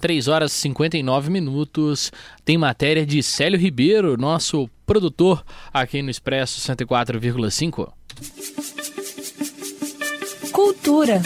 [0.00, 2.12] 3 horas e 59 minutos.
[2.44, 7.92] Tem matéria de Célio Ribeiro, nosso produtor aqui no Expresso 104,5.
[10.52, 11.22] Cultura.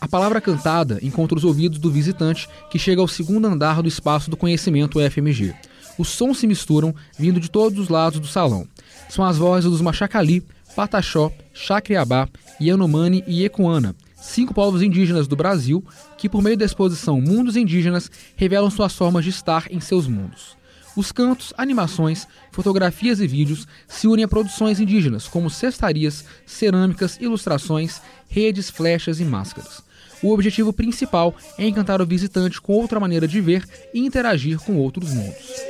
[0.00, 4.30] A palavra cantada encontra os ouvidos do visitante que chega ao segundo andar do espaço
[4.30, 5.54] do conhecimento FMG.
[5.98, 8.66] Os sons se misturam, vindo de todos os lados do salão.
[9.08, 10.44] São as vozes dos Machacali,
[10.74, 12.28] Pataxó, Chacriabá,
[12.60, 15.84] Yanomami e Ecuana, cinco povos indígenas do Brasil
[16.16, 20.56] que, por meio da exposição Mundos Indígenas, revelam suas formas de estar em seus mundos.
[20.96, 28.00] Os cantos, animações, fotografias e vídeos se unem a produções indígenas, como cestarias, cerâmicas, ilustrações,
[28.28, 29.82] redes, flechas e máscaras.
[30.20, 34.76] O objetivo principal é encantar o visitante com outra maneira de ver e interagir com
[34.76, 35.67] outros mundos.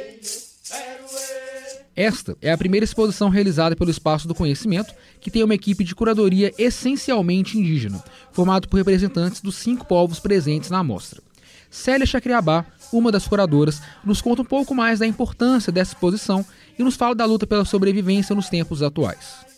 [1.98, 5.96] Esta é a primeira exposição realizada pelo Espaço do Conhecimento, que tem uma equipe de
[5.96, 11.20] curadoria essencialmente indígena, formado por representantes dos cinco povos presentes na amostra.
[11.68, 16.46] Célia Chacriabá, uma das curadoras, nos conta um pouco mais da importância dessa exposição
[16.78, 19.57] e nos fala da luta pela sobrevivência nos tempos atuais.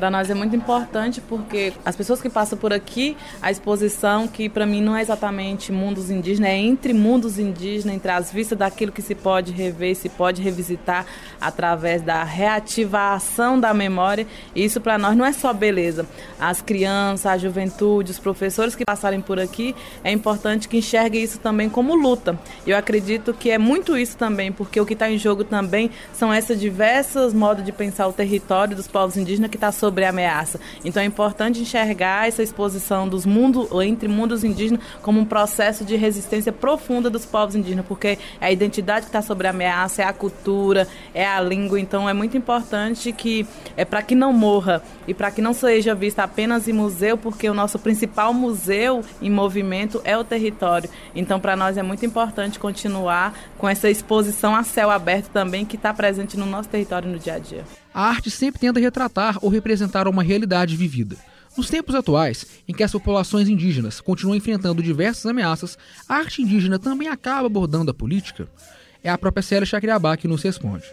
[0.00, 4.48] Para nós é muito importante porque as pessoas que passam por aqui, a exposição, que
[4.48, 8.92] para mim não é exatamente mundos indígenas, é entre mundos indígenas, entre as vistas daquilo
[8.92, 11.04] que se pode rever, se pode revisitar
[11.38, 14.26] através da reativação da memória.
[14.56, 16.06] Isso para nós não é só beleza.
[16.40, 21.38] As crianças, a juventude, os professores que passarem por aqui, é importante que enxerguem isso
[21.40, 22.40] também como luta.
[22.66, 26.32] Eu acredito que é muito isso também, porque o que está em jogo também são
[26.32, 30.60] essas diversas modos de pensar o território dos povos indígenas que está sobre ameaça.
[30.84, 35.96] Então é importante enxergar essa exposição dos mundos, entre mundos indígenas, como um processo de
[35.96, 40.12] resistência profunda dos povos indígenas, porque é a identidade que está sobre ameaça, é a
[40.12, 41.80] cultura, é a língua.
[41.80, 43.44] Então é muito importante que,
[43.76, 47.50] é para que não morra e para que não seja vista apenas em museu, porque
[47.50, 50.88] o nosso principal museu em movimento é o território.
[51.16, 55.74] Então para nós é muito importante continuar com essa exposição a céu aberto também, que
[55.74, 59.50] está presente no nosso território no dia a dia a arte sempre tenta retratar ou
[59.50, 61.16] representar uma realidade vivida.
[61.56, 65.76] Nos tempos atuais, em que as populações indígenas continuam enfrentando diversas ameaças,
[66.08, 68.48] a arte indígena também acaba abordando a política?
[69.02, 70.84] É a própria Célia Chacriabá que nos responde.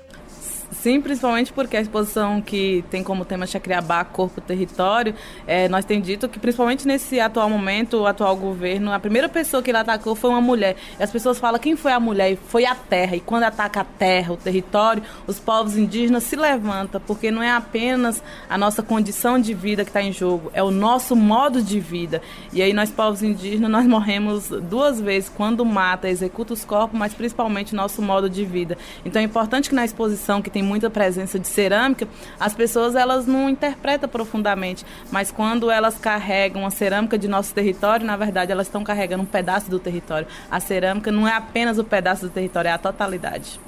[0.71, 6.05] Sim, principalmente porque a exposição que tem como tema Chacriabá, Corpo Território, é, nós temos
[6.05, 10.13] dito que principalmente nesse atual momento, o atual governo, a primeira pessoa que ele atacou
[10.13, 10.75] foi uma mulher.
[10.99, 12.33] E as pessoas falam quem foi a mulher?
[12.33, 13.15] E foi a terra.
[13.15, 17.51] E quando ataca a terra, o território, os povos indígenas se levantam, porque não é
[17.51, 21.79] apenas a nossa condição de vida que está em jogo, é o nosso modo de
[21.79, 22.21] vida.
[22.51, 27.13] E aí nós, povos indígenas, nós morremos duas vezes, quando mata, executa os corpos, mas
[27.13, 28.77] principalmente nosso modo de vida.
[29.05, 32.07] Então é importante que na exposição que tem muita presença de cerâmica,
[32.39, 38.05] as pessoas elas não interpretam profundamente, mas quando elas carregam a cerâmica de nosso território,
[38.05, 40.27] na verdade elas estão carregando um pedaço do território.
[40.49, 43.59] A cerâmica não é apenas o pedaço do território, é a totalidade.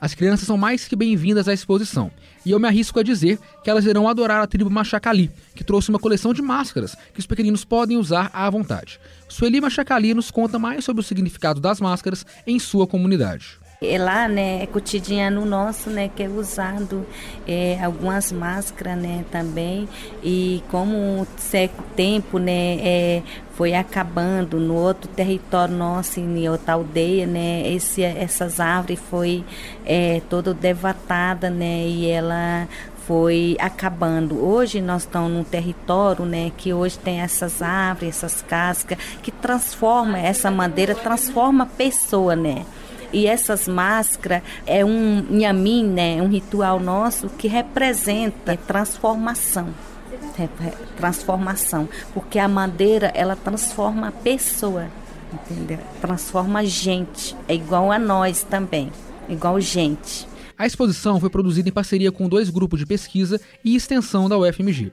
[0.00, 2.10] As crianças são mais que bem-vindas à exposição,
[2.44, 5.88] e eu me arrisco a dizer que elas irão adorar a tribo Machacali, que trouxe
[5.88, 9.00] uma coleção de máscaras que os pequeninos podem usar à vontade.
[9.30, 13.63] Sueli Machacali nos conta mais sobre o significado das máscaras em sua comunidade.
[13.92, 17.06] É lá, né, é cotidiano nosso, né, que é usado
[17.46, 19.88] é, algumas máscaras, né, também.
[20.22, 21.26] E como o
[21.96, 23.22] tempo, né, é,
[23.52, 29.44] foi acabando no outro território nosso, em outra aldeia, né, esse, essas árvores foi
[29.84, 32.68] é, toda devatada, né, e ela
[33.06, 34.42] foi acabando.
[34.42, 40.18] Hoje nós estamos num território, né, que hoje tem essas árvores, essas cascas, que transforma
[40.18, 42.64] essa madeira, transforma a pessoa, né.
[43.14, 49.68] E essas máscaras é um nhamin, né, um ritual nosso que representa transformação.
[50.96, 54.88] Transformação, porque a madeira ela transforma a pessoa,
[55.32, 55.78] entendeu?
[56.00, 58.90] Transforma a gente, é igual a nós também,
[59.28, 60.26] igual gente.
[60.58, 64.90] A exposição foi produzida em parceria com dois grupos de pesquisa e extensão da UFMG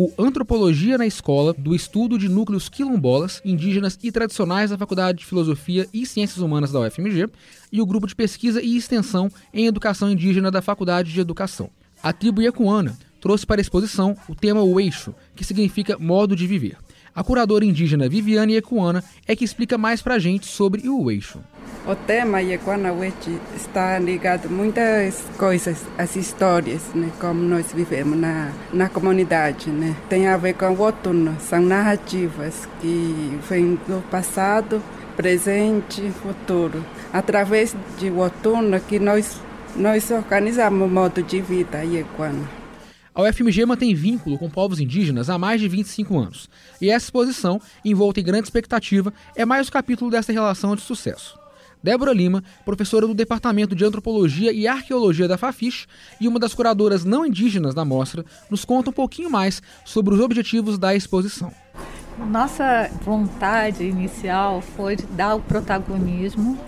[0.00, 5.26] o Antropologia na Escola, do Estudo de Núcleos Quilombolas, Indígenas e Tradicionais da Faculdade de
[5.26, 7.28] Filosofia e Ciências Humanas da UFMG,
[7.72, 11.68] e o Grupo de Pesquisa e Extensão em Educação Indígena da Faculdade de Educação.
[12.00, 16.76] A tribo Iacuana trouxe para a exposição o tema Weixo, que significa modo de viver.
[17.12, 21.40] A curadora indígena Viviane Ecuana é que explica mais para a gente sobre o Weixo.
[21.88, 28.52] O tema Yaguanawete está ligado a muitas coisas, as histórias, né, como nós vivemos na,
[28.74, 29.70] na comunidade.
[29.70, 29.96] Né.
[30.06, 34.82] Tem a ver com o outono, são narrativas que vêm do passado,
[35.16, 36.84] presente futuro.
[37.10, 39.40] Através de outono que nós,
[39.74, 42.46] nós organizamos o modo de vida Yaguana.
[43.14, 46.50] A UFMG mantém vínculo com povos indígenas há mais de 25 anos,
[46.82, 51.47] e essa exposição, envolta em grande expectativa, é mais um capítulo dessa relação de sucesso.
[51.82, 55.86] Débora Lima, professora do Departamento de Antropologia e Arqueologia da Fafiche
[56.20, 60.20] e uma das curadoras não indígenas da mostra, nos conta um pouquinho mais sobre os
[60.20, 61.52] objetivos da exposição.
[62.30, 66.58] Nossa vontade inicial foi de dar o protagonismo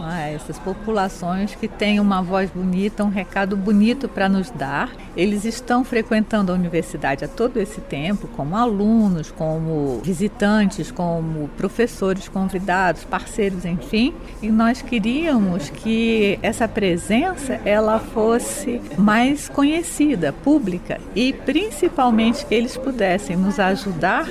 [0.00, 4.90] a essas populações que têm uma voz bonita, um recado bonito para nos dar.
[5.16, 12.28] Eles estão frequentando a universidade há todo esse tempo, como alunos, como visitantes, como professores
[12.28, 14.14] convidados, parceiros, enfim.
[14.42, 22.76] E nós queríamos que essa presença ela fosse mais conhecida, pública e principalmente que eles
[22.76, 24.26] pudessem nos ajudar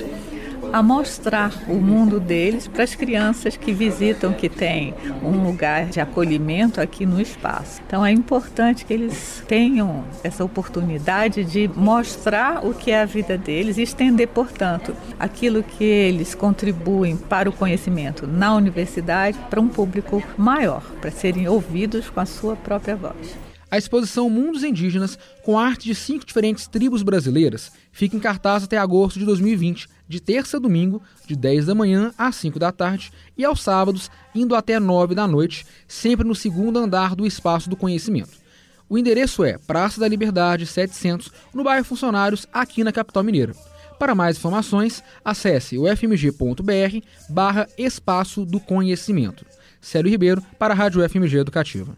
[0.74, 4.92] a mostrar o mundo deles para as crianças que visitam, que tem
[5.22, 7.80] um lugar de acolhimento aqui no espaço.
[7.86, 13.38] Então é importante que eles tenham essa oportunidade de mostrar o que é a vida
[13.38, 19.68] deles e estender, portanto, aquilo que eles contribuem para o conhecimento na universidade para um
[19.68, 23.36] público maior, para serem ouvidos com a sua própria voz.
[23.70, 28.76] A exposição Mundos Indígenas, com arte de cinco diferentes tribos brasileiras, fica em cartaz até
[28.76, 33.12] agosto de 2020, de terça a domingo, de 10 da manhã às 5 da tarde,
[33.36, 37.76] e aos sábados, indo até 9 da noite, sempre no segundo andar do Espaço do
[37.76, 38.44] Conhecimento.
[38.88, 43.54] O endereço é Praça da Liberdade 700, no bairro Funcionários, aqui na capital mineira.
[43.98, 49.46] Para mais informações, acesse ufmg.br barra Espaço do Conhecimento.
[49.80, 51.96] Célio Ribeiro, para a Rádio FMG Educativa.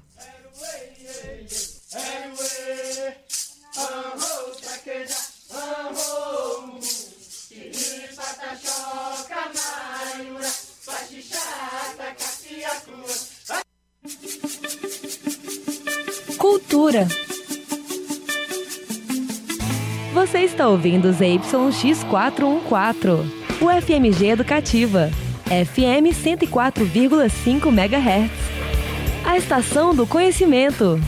[16.76, 17.08] Cultura.
[20.12, 23.25] Você está ouvindo ZYX414,
[23.62, 25.11] o FMG Educativa,
[25.46, 28.31] FM 104,5 MHz.
[29.25, 31.00] A estação do conhecimento.